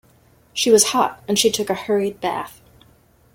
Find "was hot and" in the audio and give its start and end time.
0.71-1.37